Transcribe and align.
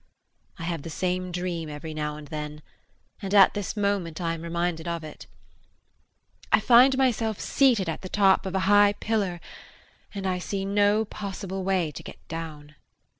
I 0.57 0.63
have 0.63 0.81
the 0.81 0.89
same 0.89 1.31
dream 1.31 1.69
every 1.69 1.93
now 1.93 2.17
and 2.17 2.27
then 2.29 2.63
and 3.21 3.35
at 3.35 3.53
this 3.53 3.77
moment 3.77 4.19
I 4.19 4.33
am 4.33 4.41
reminded 4.41 4.87
of 4.87 5.03
it. 5.03 5.27
I 6.51 6.59
find 6.59 6.97
myself 6.97 7.39
seated 7.39 7.87
at 7.87 8.01
the 8.01 8.09
top 8.09 8.47
of 8.47 8.55
a 8.55 8.59
high 8.65 8.93
pillar 8.93 9.39
and 10.15 10.25
I 10.25 10.39
see 10.39 10.65
no 10.65 11.05
possible 11.05 11.63
way 11.63 11.91
to 11.91 12.01
get 12.01 12.17
down. 12.27 12.73